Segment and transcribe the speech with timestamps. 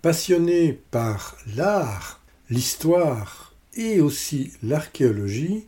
[0.00, 5.66] Passionné par l'art, l'histoire et aussi l'archéologie,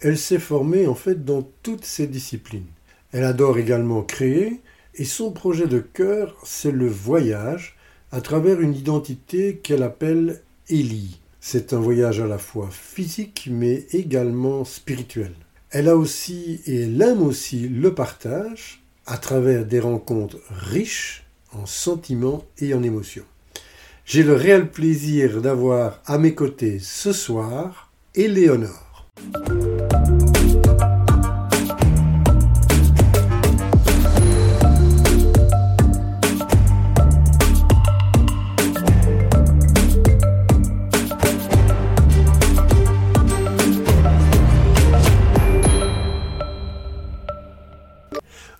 [0.00, 2.70] elle s'est formée en fait dans toutes ces disciplines.
[3.12, 4.62] Elle adore également créer
[4.94, 7.76] et son projet de cœur, c'est le voyage
[8.12, 10.40] à travers une identité qu'elle appelle
[10.70, 11.20] Ellie.
[11.40, 15.34] C'est un voyage à la fois physique mais également spirituel.
[15.68, 21.66] Elle a aussi et elle aime aussi le partage à travers des rencontres riches en
[21.66, 23.26] sentiments et en émotions.
[24.08, 29.08] J'ai le réel plaisir d'avoir à mes côtés ce soir Éléonore.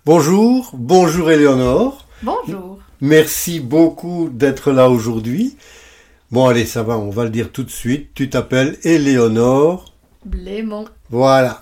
[0.05, 2.05] Bonjour, bonjour Éléonore.
[2.21, 2.66] Bonjour.
[3.01, 5.55] Merci beaucoup d'être là aujourd'hui.
[6.31, 8.09] Bon allez, ça va, on va le dire tout de suite.
[8.15, 9.93] Tu t'appelles Éléonore.
[10.25, 10.85] Blémont.
[11.11, 11.61] Voilà.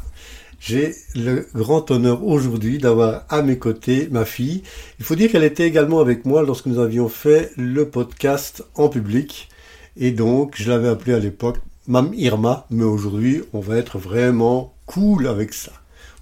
[0.62, 4.64] J'ai le grand honneur aujourd'hui d'avoir à mes côtés ma fille.
[4.98, 8.88] Il faut dire qu'elle était également avec moi lorsque nous avions fait le podcast en
[8.88, 9.50] public.
[9.98, 14.74] Et donc, je l'avais appelée à l'époque Mam Irma, mais aujourd'hui, on va être vraiment
[14.86, 15.74] cool avec ça.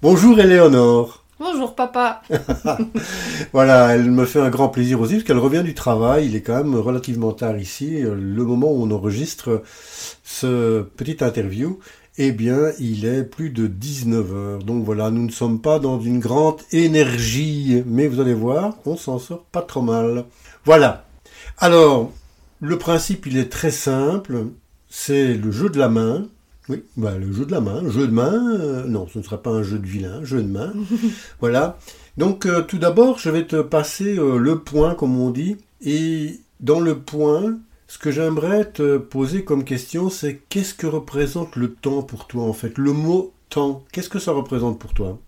[0.02, 1.23] Bonjour Éléonore.
[1.44, 2.22] Bonjour papa.
[3.52, 6.24] voilà, elle me fait un grand plaisir aussi parce qu'elle revient du travail.
[6.24, 8.00] Il est quand même relativement tard ici.
[8.00, 9.62] Le moment où on enregistre
[10.22, 11.80] ce petit interview,
[12.16, 14.58] eh bien, il est plus de 19 heures.
[14.60, 18.96] Donc voilà, nous ne sommes pas dans une grande énergie, mais vous allez voir, on
[18.96, 20.24] s'en sort pas trop mal.
[20.64, 21.04] Voilà.
[21.58, 22.10] Alors,
[22.62, 24.46] le principe, il est très simple.
[24.88, 26.26] C'est le jeu de la main.
[26.68, 29.42] Oui, bah, le jeu de la main, jeu de main, euh, non, ce ne sera
[29.42, 30.72] pas un jeu de vilain, jeu de main.
[31.40, 31.78] voilà.
[32.16, 36.40] Donc euh, tout d'abord, je vais te passer euh, le point, comme on dit, et
[36.60, 41.74] dans le point, ce que j'aimerais te poser comme question, c'est qu'est-ce que représente le
[41.74, 42.78] temps pour toi en fait?
[42.78, 45.18] Le mot temps, qu'est-ce que ça représente pour toi?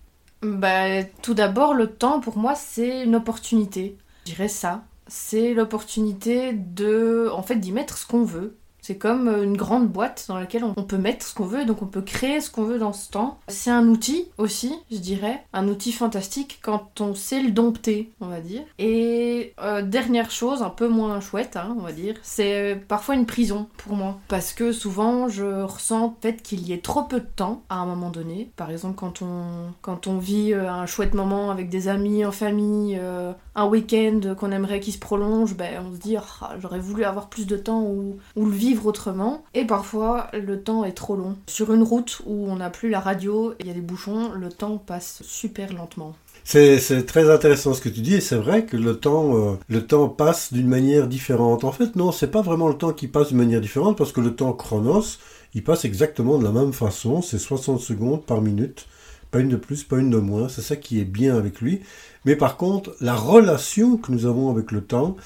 [0.42, 3.97] Bah, Tout d'abord, le temps pour moi, c'est une opportunité.
[4.24, 4.84] Je dirais ça.
[5.06, 8.56] C'est l'opportunité de, en fait, d'y mettre ce qu'on veut.
[8.86, 11.86] C'est comme une grande boîte dans laquelle on peut mettre ce qu'on veut, donc on
[11.86, 13.41] peut créer ce qu'on veut dans ce temps.
[13.48, 18.28] C'est un outil aussi, je dirais, un outil fantastique quand on sait le dompter, on
[18.28, 18.62] va dire.
[18.78, 23.26] Et euh, dernière chose, un peu moins chouette, hein, on va dire, c'est parfois une
[23.26, 24.20] prison pour moi.
[24.28, 27.86] Parce que souvent, je ressens peut-être qu'il y ait trop peu de temps à un
[27.86, 28.53] moment donné.
[28.54, 32.30] Par exemple, quand on, quand on vit euh, un chouette moment avec des amis, en
[32.30, 36.78] famille, euh, un week-end qu'on aimerait qu'il se prolonge, ben, on se dit, ah, j'aurais
[36.78, 39.44] voulu avoir plus de temps ou, ou le vivre autrement.
[39.54, 41.37] Et parfois, le temps est trop long.
[41.47, 44.50] Sur une route où on n'a plus la radio, il y a des bouchons, le
[44.50, 46.14] temps passe super lentement.
[46.48, 49.84] C'est très intéressant ce que tu dis et c'est vrai que le temps, euh, le
[49.84, 51.65] temps passe d'une manière différente.
[51.65, 54.20] En fait, non, c'est pas vraiment le temps qui passe d'une manière différente parce que
[54.20, 55.19] le temps chronos,
[55.54, 57.20] il passe exactement de la même façon.
[57.20, 58.86] C'est 60 secondes par minute.
[59.32, 60.48] Pas une de plus, pas une de moins.
[60.48, 61.81] C'est ça qui est bien avec lui.
[62.25, 65.16] Mais par contre, la relation que nous avons avec le temps,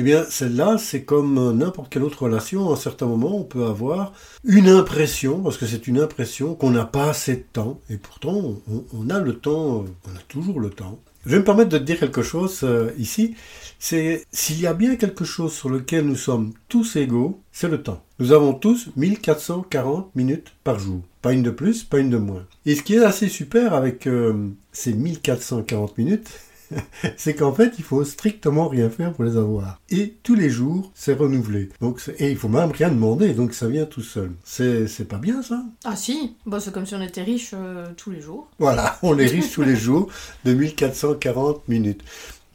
[0.00, 2.70] eh bien, celle-là, c'est comme n'importe quelle autre relation.
[2.70, 6.70] À un certain moment, on peut avoir une impression, parce que c'est une impression qu'on
[6.70, 7.80] n'a pas assez de temps.
[7.90, 8.54] Et pourtant,
[8.94, 10.98] on, a le temps, on a toujours le temps.
[11.26, 13.34] Je vais me permettre de te dire quelque chose euh, ici.
[13.78, 17.82] C'est s'il y a bien quelque chose sur lequel nous sommes tous égaux, c'est le
[17.82, 18.02] temps.
[18.20, 21.02] Nous avons tous 1440 minutes par jour.
[21.20, 22.46] Pas une de plus, pas une de moins.
[22.64, 26.30] Et ce qui est assez super avec euh, ces 1440 minutes,
[27.16, 29.80] c'est qu'en fait, il faut strictement rien faire pour les avoir.
[29.90, 31.68] Et tous les jours, c'est renouvelé.
[31.80, 34.32] Donc, et il faut même rien demander, donc ça vient tout seul.
[34.44, 35.62] C'est pas bien ça?
[35.84, 38.48] Ah si, bah, c'est comme si on était riche euh, tous les jours.
[38.58, 40.08] Voilà, on est riche tous les jours
[40.44, 42.02] de 1440 minutes.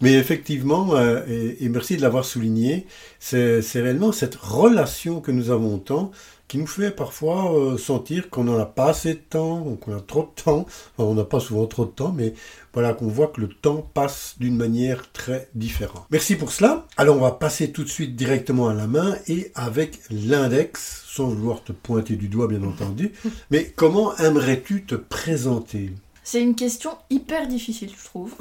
[0.02, 2.86] Mais effectivement, euh, et, merci de l'avoir souligné,
[3.20, 6.12] c'est réellement cette relation que nous avons au temps
[6.48, 10.00] qui nous fait parfois euh, sentir qu'on n'en a pas assez de temps, qu'on a
[10.00, 10.66] trop de temps.
[10.98, 12.34] on n'a pas souvent trop de temps, mais
[12.74, 16.06] voilà qu'on voit que le temps passe d'une manière très différente.
[16.12, 16.86] Merci pour cela.
[16.98, 21.30] Alors on va passer tout de suite directement à la main et avec l'index, sans
[21.30, 23.14] vouloir te pointer du doigt bien entendu.
[23.50, 25.94] mais comment aimerais-tu te présenter?
[26.24, 28.34] C'est une question hyper difficile, je trouve.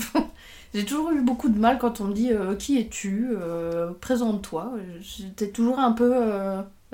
[0.75, 4.73] J'ai toujours eu beaucoup de mal quand on me dit euh, qui es-tu, euh, présente-toi.
[5.01, 6.13] J'étais toujours un peu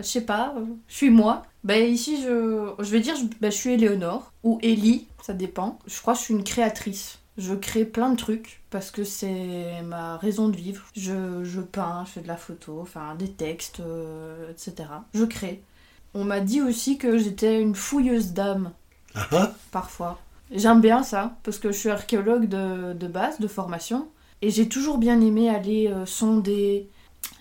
[0.03, 0.55] je sais pas,
[0.89, 1.47] je suis moi.
[1.65, 5.79] Ben ici, je, je vais dire, je, ben, je suis Éléonore, ou Ellie, ça dépend.
[5.87, 7.19] Je crois que je suis une créatrice.
[7.37, 10.85] Je crée plein de trucs parce que c'est ma raison de vivre.
[10.97, 14.89] Je, je, peins, je fais de la photo, enfin des textes, euh, etc.
[15.15, 15.63] Je crée.
[16.15, 18.73] On m'a dit aussi que j'étais une fouilleuse d'âme.
[19.15, 19.53] Ah ah.
[19.71, 20.19] Parfois.
[20.53, 24.09] J'aime bien ça, parce que je suis archéologue de, de base, de formation.
[24.43, 26.89] Et j'ai toujours bien aimé aller euh, sonder,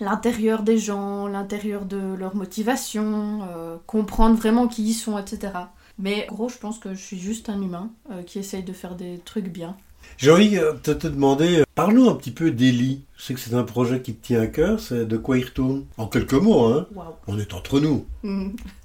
[0.00, 5.52] l'intérieur des gens, l'intérieur de leur motivation, euh, comprendre vraiment qui ils sont, etc.
[5.98, 8.94] Mais gros, je pense que je suis juste un humain euh, qui essaye de faire
[8.94, 9.76] des trucs bien.
[10.18, 13.04] J'ai envie de te demander, parlons un petit peu d'Eli.
[13.16, 15.44] Je sais que c'est un projet qui te tient à cœur, c'est de quoi il
[15.44, 15.84] retourne?
[15.98, 16.86] En quelques mots, hein
[17.26, 18.06] On est entre nous.
[18.22, 18.50] Mm.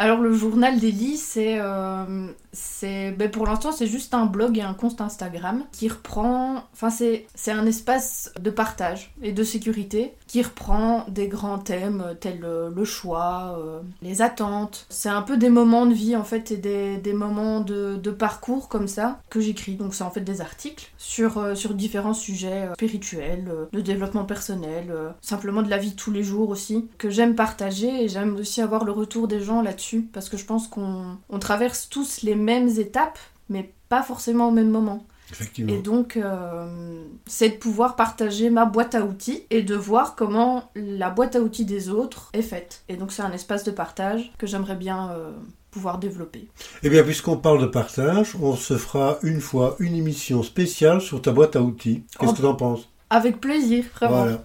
[0.00, 4.62] Alors le journal d'Eli, c'est, euh, c'est, ben, pour l'instant c'est juste un blog et
[4.62, 10.14] un compte Instagram qui reprend, enfin c'est, c'est un espace de partage et de sécurité
[10.28, 14.86] qui reprend des grands thèmes tels euh, le choix, euh, les attentes.
[14.88, 18.10] C'est un peu des moments de vie en fait et des, des moments de, de,
[18.12, 19.74] parcours comme ça que j'écris.
[19.74, 25.62] Donc c'est en fait des articles sur, sur différents sujets spirituels, de développement personnel, simplement
[25.62, 28.84] de la vie de tous les jours aussi que j'aime partager et j'aime aussi avoir
[28.84, 33.18] le retour des gens là-dessus parce que je pense qu'on traverse tous les mêmes étapes,
[33.48, 35.06] mais pas forcément au même moment.
[35.30, 35.72] Effectivement.
[35.72, 40.70] Et donc, euh, c'est de pouvoir partager ma boîte à outils et de voir comment
[40.74, 42.82] la boîte à outils des autres est faite.
[42.88, 45.32] Et donc, c'est un espace de partage que j'aimerais bien euh,
[45.70, 46.48] pouvoir développer.
[46.82, 51.20] Eh bien, puisqu'on parle de partage, on se fera une fois une émission spéciale sur
[51.20, 52.04] ta boîte à outils.
[52.18, 52.88] Qu'est-ce que tu en penses?
[53.10, 54.22] Avec plaisir, vraiment.
[54.22, 54.42] Voilà.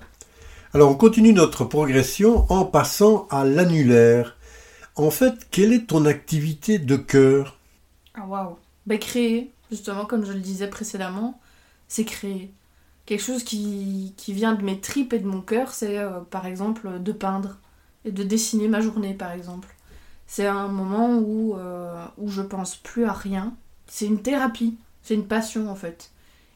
[0.74, 4.38] Alors, on continue notre progression en passant à l'annulaire.
[4.96, 7.58] En fait, quelle est ton activité de cœur?
[8.14, 11.40] Ah waouh Ben créer, justement, comme je le disais précédemment,
[11.88, 12.52] c'est créer.
[13.06, 16.46] Quelque chose qui, qui, vient de mes tripes et de mon cœur, c'est euh, par
[16.46, 17.58] exemple de peindre
[18.06, 19.76] et de dessiner ma journée, par exemple.
[20.28, 23.56] C'est un moment où, euh, où je pense plus à rien.
[23.88, 26.12] C'est une thérapie, c'est une passion en fait.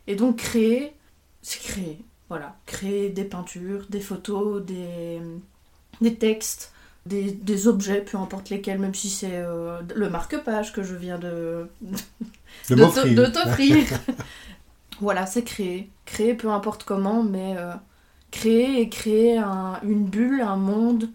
[0.07, 0.94] Et donc créer,
[1.42, 2.00] c'est créer.
[2.30, 5.22] Voilà, créer des peintures, des photos, des,
[6.01, 6.74] des textes,
[7.07, 11.68] des, objets, peu importe lesquels, même si c'est euh, le marque-page que je viens de,
[12.69, 13.86] de, t'offrir.
[15.01, 15.89] voilà, c'est créer.
[16.06, 17.74] Créer peu importe comment, mais euh,
[18.31, 19.38] créer et créer
[19.83, 21.09] une bulle, un monde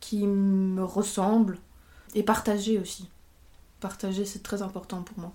[0.00, 1.58] qui me ressemble
[2.14, 3.08] et partager aussi.
[3.80, 5.32] Partager, c'est très important pour moi.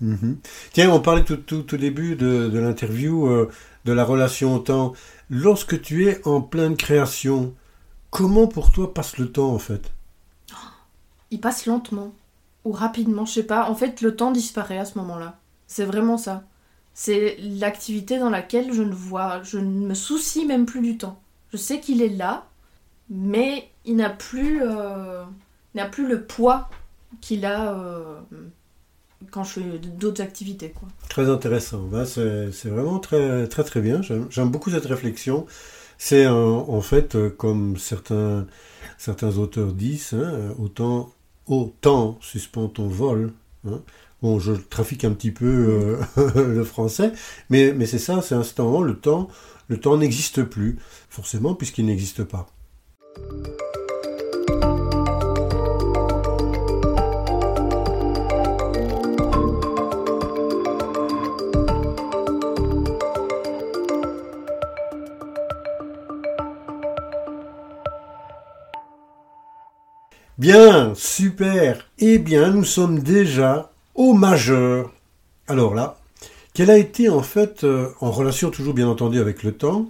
[0.00, 0.38] Mhm.
[0.72, 3.50] Tiens, on parlait tout, tout au début de, l'interview euh,
[3.84, 4.92] de la relation au temps.
[5.30, 7.54] Lorsque tu es en pleine création,
[8.10, 9.92] Comment pour toi passe le temps en fait?
[11.30, 12.12] Il passe lentement
[12.64, 13.70] ou rapidement, je sais pas.
[13.70, 15.38] En fait, le temps disparaît à ce moment-là.
[15.66, 16.44] C'est vraiment ça.
[16.94, 21.20] C'est l'activité dans laquelle je ne vois, je ne me soucie même plus du temps.
[21.52, 22.46] Je sais qu'il est là,
[23.08, 25.22] mais il n'a plus, euh,
[25.74, 26.68] n'a plus le poids
[27.20, 28.18] qu'il a euh,
[29.30, 30.70] quand je fais d'autres activités.
[30.70, 30.88] Quoi.
[31.08, 31.82] Très intéressant.
[31.82, 34.00] Bah, c'est, vraiment très très très bien.
[34.30, 35.46] j'aime beaucoup cette réflexion.
[35.98, 38.46] C'est en fait, euh, comme certains,
[39.38, 41.10] auteurs disent, hein, autant,
[41.46, 43.32] autant suspend ton vol.
[43.66, 43.80] Hein.
[44.22, 47.12] Bon, je trafique un petit peu euh, le français,
[47.50, 49.28] mais, mais c'est ça, c'est instant, le temps,
[49.68, 50.78] le temps n'existe plus,
[51.08, 52.46] forcément, puisqu'il n'existe pas.
[70.38, 71.88] Bien, super.
[71.98, 74.92] Eh bien, nous sommes déjà au majeur.
[75.48, 75.98] Alors là,
[76.52, 79.88] quel a été en fait, euh, en relation toujours bien entendu avec le temps,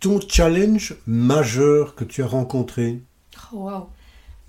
[0.00, 3.00] ton challenge majeur que tu as rencontré?
[3.54, 3.86] Oh,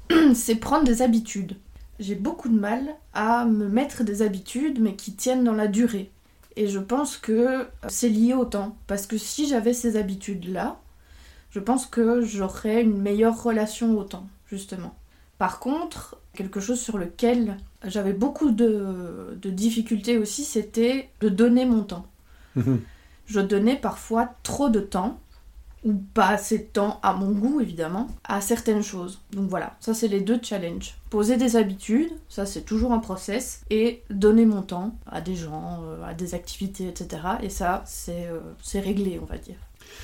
[0.36, 1.56] C'est prendre des habitudes.
[2.00, 6.12] J'ai beaucoup de mal à me mettre des habitudes, mais qui tiennent dans la durée.
[6.58, 8.76] Et je pense que c'est lié au temps.
[8.88, 10.80] Parce que si j'avais ces habitudes-là,
[11.52, 14.94] je pense que j'aurais une meilleure relation au temps, justement.
[15.42, 21.82] Par contre, quelque chose sur lequel j'avais beaucoup de, difficultés aussi, c'était de donner mon
[21.82, 22.06] temps.
[22.56, 22.80] Mhm.
[23.26, 25.20] Je donnais parfois trop de temps,
[25.84, 29.20] ou pas assez de temps à mon goût évidemment, à certaines choses.
[29.34, 30.96] Donc voilà, ça c'est les deux challenges.
[31.10, 35.82] Poser des habitudes, ça c'est toujours un process, et donner mon temps à des gens,
[35.86, 37.20] euh, à des activités, etc.
[37.42, 39.58] Et ça euh, c'est réglé, on va dire.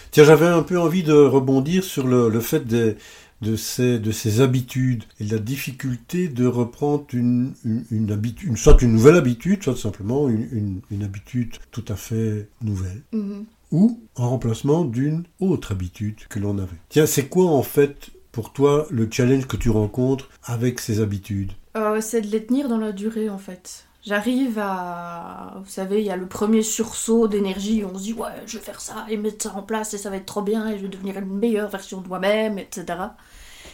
[0.10, 2.98] Tiens, j'avais un peu envie de rebondir sur le, le fait des,
[3.42, 7.54] de ses, de ses habitudes et la difficulté de reprendre une,
[7.92, 13.02] une, habitude, soit une nouvelle habitude, soit simplement une, une, habitude tout à fait nouvelle.
[13.12, 13.46] Mhm.
[13.72, 16.78] Ou en remplacement d'une autre habitude que l'on avait.
[16.90, 21.52] Tiens, c'est quoi en fait pour toi le challenge que tu rencontres avec ces habitudes?
[21.76, 23.87] Euh, C'est de les tenir dans la durée en fait.
[24.08, 25.56] J'arrive à.
[25.62, 28.64] Vous savez, il y a le premier sursaut d'énergie, on se dit, ouais, je vais
[28.64, 30.84] faire ça et mettre ça en place et ça va être trop bien et je
[30.84, 32.86] vais devenir une meilleure version de moi-même, etc.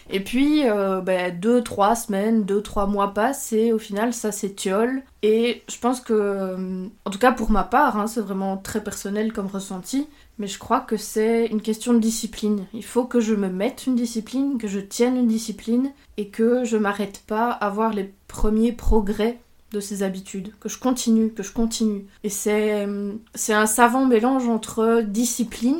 [0.09, 4.31] Et puis, euh, ben, deux, trois semaines, deux, trois mois passent et au final, ça
[4.31, 5.03] s'étiole.
[5.21, 9.33] Et je pense que, en tout cas pour ma part, hein, c'est vraiment très personnel
[9.33, 10.07] comme ressenti,
[10.39, 12.65] Mais je crois que c'est une question de discipline.
[12.73, 16.63] Il faut que je me mette une discipline, que je tienne une discipline et que
[16.63, 19.37] je m'arrête pas à voir les premiers progrès
[19.73, 22.05] de ces habitudes, que je continue, que je continue.
[22.23, 22.87] Et c'est,
[23.35, 25.79] c'est un savant mélange entre discipline,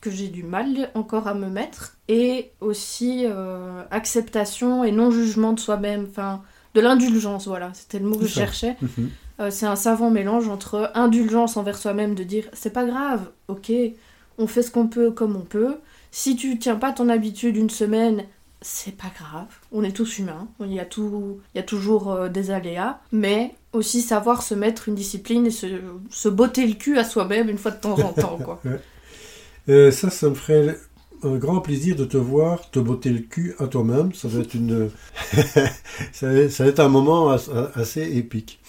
[0.00, 5.60] que j'ai du mal encore à me mettre, et aussi euh, acceptation et non-jugement de
[5.60, 6.42] soi-même, enfin
[6.74, 8.76] de l'indulgence, voilà, c'était le mot que je cherchais.
[8.80, 9.10] Mhm.
[9.40, 13.72] Euh, c'est un savant mélange entre indulgence envers soi-même, de dire c'est pas grave, ok,
[14.38, 15.76] on fait ce qu'on peut comme on peut.
[16.10, 18.24] Si tu tiens pas ton habitude une semaine,
[18.64, 19.46] c'est pas grave.
[19.72, 23.00] On est tous humains, il y a, tout, il y a toujours euh, des aléas,
[23.12, 25.66] mais aussi savoir se mettre une discipline et se,
[26.10, 28.64] se botter le cul à soi-même une fois de temps en temps, quoi.
[29.68, 30.78] Euh, ça, ça me ferait
[31.22, 34.12] un grand plaisir de te voir te botter le cul à toi-même.
[34.12, 34.90] Ça va être une,
[36.12, 38.60] ça, va, ça va être un moment as- assez épique.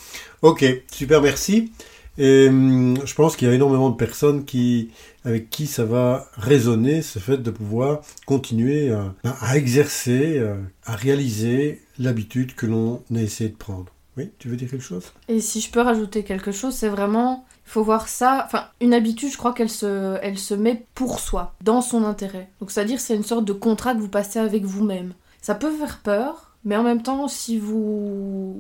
[0.42, 1.72] Ok, super, merci.
[2.18, 4.92] Et hum, je pense qu'il y a énormément de personnes qui,
[5.24, 10.56] avec qui ça va résonner ce fait de pouvoir continuer à, à exercer, euh,
[10.86, 13.92] à réaliser l'habitude que l'on a essayé de prendre.
[14.18, 15.12] Oui, tu veux dire quelque chose?
[15.28, 18.94] Et si je peux rajouter quelque chose, c'est vraiment, il faut voir ça, enfin, une
[18.94, 22.50] habitude, je crois qu'elle se, elle se met pour soi, dans son intérêt.
[22.62, 25.14] Donc c'est-à-dire c'est une sorte de contrat que vous passez avec vous-même.
[25.42, 28.56] Ça peut faire peur, mais en même temps, si vous,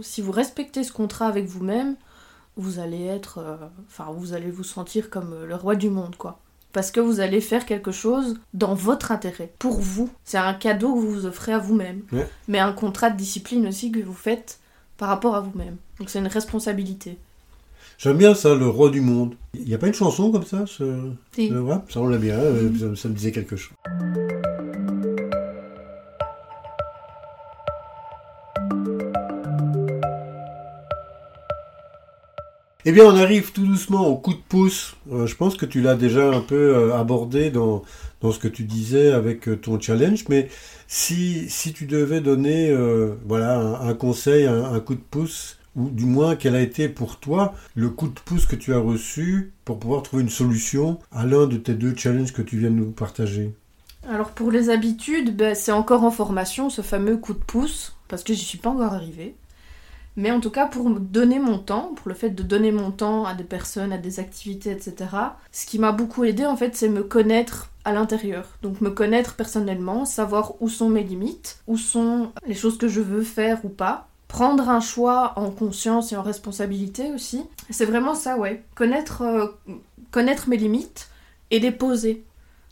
[0.00, 1.96] si vous respectez ce contrat avec vous-même,
[2.56, 6.16] vous allez être, euh, enfin, vous allez vous sentir comme euh, le roi du monde,
[6.16, 6.38] quoi.
[6.72, 10.08] Parce que vous allez faire quelque chose dans votre intérêt, pour vous.
[10.24, 12.02] C'est un cadeau que vous vous offrez à vous-même.
[12.12, 12.28] Ouais.
[12.46, 14.60] Mais un contrat de discipline aussi que vous faites
[14.96, 15.76] par rapport à vous-même.
[15.98, 17.18] Donc c'est une responsabilité.
[17.98, 19.34] J'aime bien ça, le roi du monde.
[19.52, 21.10] Il n'y a pas une chanson comme ça ce...
[21.32, 21.48] Si.
[21.48, 23.74] le Ça, on l'a bien, euh, ça, ça me disait quelque chose.
[32.86, 34.96] Eh bien, on arrive tout doucement au coup de pouce.
[35.12, 37.82] Euh, je pense que tu l'as déjà un peu euh, abordé dans,
[38.22, 40.48] ce que tu disais avec euh, ton challenge, mais
[40.86, 42.74] si, si tu devais donner
[43.26, 47.20] voilà, un, conseil, un, un coup de pouce, ou du moins quel a été pour
[47.20, 51.26] toi le coup de pouce que tu as reçu pour pouvoir trouver une solution à
[51.26, 53.54] l'un de tes deux challenges que tu viens de nous partager?
[54.08, 58.24] Alors pour les habitudes, ben, c'est encore en formation ce fameux coup de pouce, parce
[58.24, 59.36] que j'y suis pas encore arrivée.
[60.16, 63.24] Mais en tout cas, pour donner mon temps, pour le fait de donner mon temps
[63.24, 65.10] à des personnes, à des activités, etc.,
[65.52, 68.46] ce qui m'a beaucoup aidé en fait, c'est me connaître à l'intérieur.
[68.62, 73.00] Donc me connaître personnellement, savoir où sont mes limites, où sont les choses que je
[73.00, 74.08] veux faire ou pas.
[74.28, 77.42] Prendre un choix en conscience et en responsabilité aussi.
[77.70, 78.62] C'est vraiment ça, ouais.
[78.76, 79.46] Connaître, euh,
[80.12, 81.08] connaître mes limites
[81.50, 82.24] et les poser.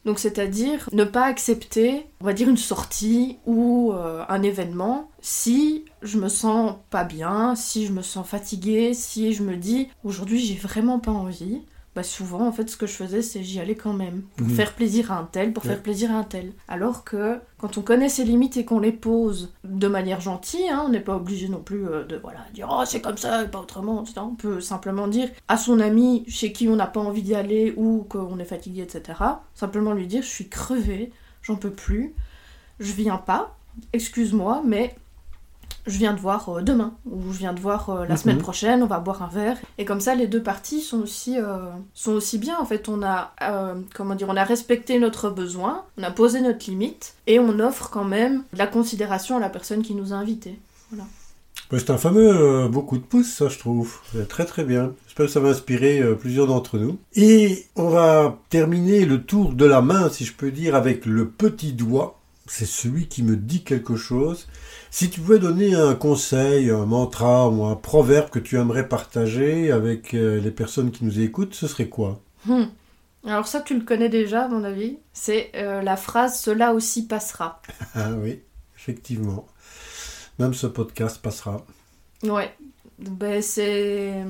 [0.08, 5.84] Donc c'est-à-dire ne pas accepter, on va dire, une sortie ou euh, un événement si
[6.00, 10.38] je me sens pas bien, si je me sens fatiguée, si je me dis aujourd'hui
[10.38, 11.60] j'ai vraiment pas envie.
[11.98, 14.54] Bah souvent en fait ce que je faisais c'est j'y allais quand même pour Mhm.
[14.54, 15.70] faire plaisir à un tel, pour Ouais.
[15.70, 16.52] faire plaisir à un tel.
[16.68, 20.84] Alors que quand on connaît ses limites et qu'on les pose de manière gentille, hein,
[20.86, 23.48] on n'est pas obligé non plus euh, de voilà dire oh c'est comme ça et
[23.48, 24.02] pas autrement.
[24.04, 24.20] etc.
[24.20, 27.74] On peut simplement dire à son ami chez qui on n'a pas envie d'y aller
[27.76, 29.18] ou qu'on est fatigué, etc.
[29.56, 31.10] Simplement lui dire je suis crevée,
[31.42, 32.14] j'en peux plus,
[32.78, 33.56] je viens pas,
[33.92, 34.94] excuse-moi, mais
[35.88, 38.16] je viens te voir euh, demain ou je viens te voir euh, la Mhm.
[38.16, 39.56] semaine prochaine, on va boire un verre.
[39.78, 41.58] Et comme ça, les deux parties sont aussi, euh,
[41.94, 42.56] sont aussi bien.
[42.60, 43.32] En fait, on a,
[43.94, 47.90] comment dire, on a respecté notre besoin, on a posé notre limite et on offre
[47.90, 50.58] quand même de la considération à la personne qui nous a invités.
[51.70, 53.98] Ouais, C'est un fameux euh, beau coup de pouce, ça, je trouve.
[54.28, 54.92] Très très bien.
[55.06, 56.98] J'espère que ça va inspirer plusieurs d'entre nous.
[57.14, 61.28] Et on va terminer le tour de la main, si je peux dire, avec le
[61.28, 62.17] petit doigt.
[62.48, 64.48] C'est celui qui me dit quelque chose.
[64.90, 69.70] Si tu pouvais donner un conseil, un mantra ou un proverbe que tu aimerais partager
[69.70, 72.20] avec euh, les personnes qui nous écoutent, ce serait quoi?
[72.46, 72.64] Hmm.
[73.26, 74.98] Alors ça, tu le connais déjà, à mon avis.
[75.12, 77.60] C'est euh, la phrase "Cela aussi passera".
[77.94, 78.40] Ah oui,
[78.76, 79.46] effectivement.
[80.38, 81.64] Même ce podcast passera.
[82.22, 82.54] Ouais,
[82.98, 84.24] ben c'est.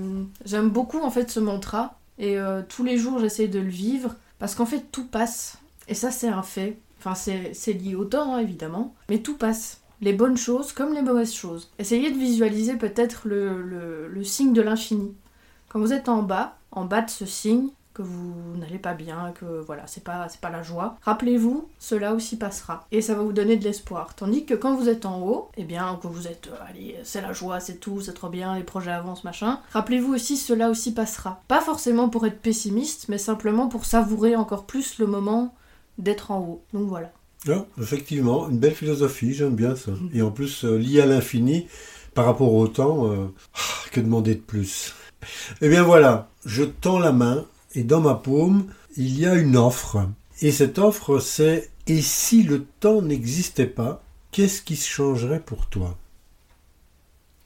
[0.45, 4.17] J'aime beaucoup en fait ce mantra et euh, tous les jours j'essaie de le vivre
[4.39, 6.79] parce qu'en fait tout passe et ça c'est un fait.
[6.99, 9.81] Enfin c'est lié au temps hein, évidemment, mais tout passe.
[10.01, 11.71] Les bonnes choses comme les mauvaises choses.
[11.79, 15.15] Essayez de visualiser peut-être le, signe de l'infini.
[15.69, 19.33] Quand vous êtes en bas, en bas de ce signe, que vous n'allez pas bien,
[19.33, 22.87] que voilà, c'est pas, pas la joie, rappelez-vous, cela aussi passera.
[22.93, 24.15] Et ça va vous donner de l'espoir.
[24.15, 27.21] Tandis que quand vous êtes en haut, eh bien, que vous êtes, euh, allez, c'est
[27.21, 30.95] la joie, c'est tout, c'est trop bien, les projets avancent, machin, rappelez-vous aussi, cela aussi
[30.95, 31.43] passera.
[31.49, 35.53] Pas forcément pour être pessimiste, mais simplement pour savourer encore plus le moment
[35.99, 36.63] d'être en haut.
[36.73, 37.13] Donc voilà.
[37.49, 39.93] Ah, effectivement, une belle philosophie, j'aime bien ça.
[40.13, 41.67] Et en plus, euh, lié à l'infini,
[42.15, 44.95] par rapport au temps, euh, ah, que demander de plus?
[45.61, 49.57] Eh bien voilà, je tends la main et dans ma paume, il y a une
[49.57, 49.99] offre.
[50.41, 55.67] Et cette offre, c'est et si le temps n'existait pas, qu'est-ce qui se changerait pour
[55.67, 55.97] toi?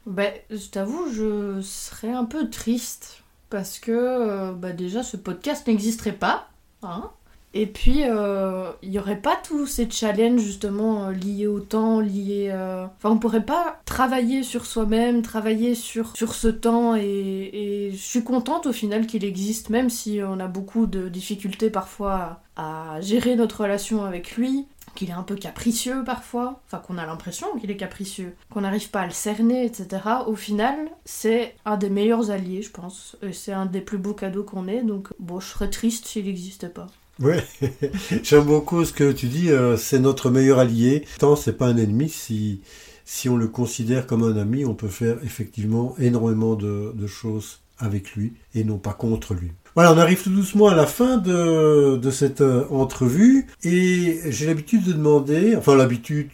[0.07, 5.67] Ben, je t'avoue, je serais un peu triste parce que euh, bah, déjà ce podcast
[5.67, 6.49] n'existerait pas.
[6.83, 7.11] Hein
[7.55, 12.01] et puis, euh, il n'y aurait pas tous ces challenges justement euh, liés au temps,
[12.01, 12.49] liés...
[12.51, 17.97] euh, Enfin, on pourrait pas travailler sur soi-même, travailler sur, sur ce temps, et, je
[17.97, 23.01] suis contente au final qu'il existe, même si on a beaucoup de difficultés parfois à
[23.01, 27.47] gérer notre relation avec lui, qu'il est un peu capricieux parfois, enfin qu'on a l'impression
[27.59, 30.03] qu'il est capricieux, qu'on n'arrive pas à le cerner, etc.
[30.27, 34.15] Au final, c'est un des meilleurs alliés, je pense, et c'est un des plus beaux
[34.15, 36.87] cadeaux qu'on ait, donc bon, je serais triste s'il n'existait pas.
[37.21, 37.45] Ouais,
[38.23, 41.05] j'aime beaucoup ce que tu dis, euh, c'est notre meilleur allié.
[41.19, 42.61] Tant c'est pas un ennemi, si,
[43.05, 47.61] si on le considère comme un ami, on peut faire effectivement énormément de, de choses
[47.79, 49.51] avec lui et non pas contre lui.
[49.75, 54.47] Voilà, on arrive tout doucement à la fin de, de cette euh, entrevue et j'ai
[54.47, 56.29] l'habitude de demander, enfin l'habitude,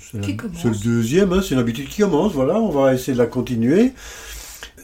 [0.00, 3.92] c'est le deuxième, hein, c'est l'habitude qui commence, voilà, on va essayer de la continuer.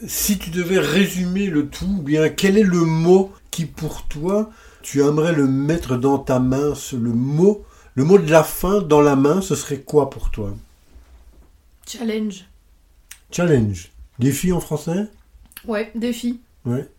[0.07, 4.49] Si tu devais résumer le tout, ou bien quel est le mot qui pour toi
[4.81, 7.63] tu aimerais le mettre dans ta main, ce- le mot,
[7.95, 10.53] le mot de la fin dans la main, ce serait quoi pour toi?
[11.87, 12.45] Challenge.
[13.31, 13.91] Challenge.
[14.19, 15.07] Défi en français?
[15.65, 16.39] Ouais, défi.
[16.65, 16.89] Ouais.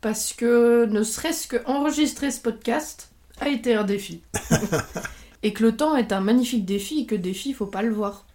[0.00, 4.22] Parce que ne serait-ce que enregistrer ce podcast a été un défi.
[5.42, 8.26] et que le temps est un magnifique défi et que défi, faut pas le voir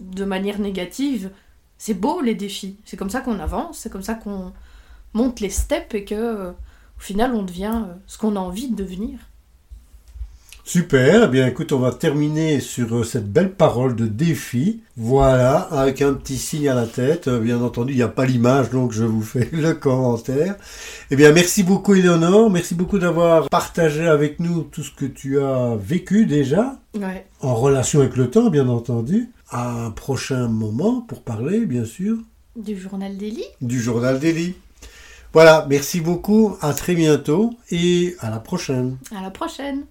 [0.00, 1.30] de manière négative.
[1.78, 2.76] C'est beau les défis.
[2.84, 4.52] C'est comme ça qu'on avance, c'est comme ça qu'on
[5.14, 6.52] monte les steps et que
[6.98, 9.18] au final on devient euh, ce qu'on a envie de devenir.
[10.64, 14.82] Super, eh bien écoute, on va terminer sur euh, cette belle parole de défi.
[14.98, 17.26] Voilà, avec un petit signe à la tête.
[17.26, 20.56] Euh, Bien entendu, il n'y a pas l'image, donc je vous fais le commentaire.
[21.10, 25.40] Eh bien, merci beaucoup Éléonore, merci beaucoup d'avoir partagé avec nous tout ce que tu
[25.40, 27.26] as vécu déjà, Ouais.
[27.40, 29.30] en relation avec le temps, bien entendu.
[29.50, 32.18] À un prochain moment pour parler, bien sûr,
[32.56, 33.44] Du journal d'Eli.
[33.62, 34.54] du journal d'Élie.
[35.32, 38.96] Voilà, merci beaucoup, à très bientôt et à la prochaine.
[39.14, 39.84] À la prochaine.